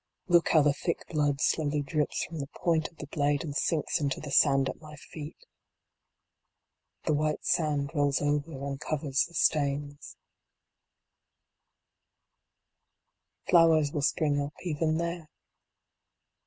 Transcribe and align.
Look 0.27 0.49
how 0.49 0.63
the 0.63 0.73
thick 0.73 1.05
blood 1.09 1.39
slowly 1.41 1.83
drips 1.83 2.25
from 2.25 2.39
the 2.39 2.47
point 2.47 2.87
of 2.87 2.97
the 2.97 3.05
blade 3.05 3.43
and 3.43 3.55
sinks 3.55 4.01
into 4.01 4.19
the 4.19 4.31
sand 4.31 4.67
at 4.67 4.81
my 4.81 4.95
feet 4.95 5.37
The 7.03 7.13
white 7.13 7.45
sand 7.45 7.91
rolls 7.93 8.19
over 8.19 8.51
and 8.65 8.79
covers 8.79 9.25
the 9.27 9.35
stains. 9.35 10.17
WHERE 13.45 13.45
THE 13.45 13.51
FLOCKS 13.51 13.51
SHALL 13.51 13.51
BE 13.51 13.51
LED. 13.51 13.51
89 13.51 13.51
Flowers 13.51 13.91
will 13.91 14.01
spring 14.01 14.41
up 14.41 14.53
even 14.63 14.97
there. 14.97 15.29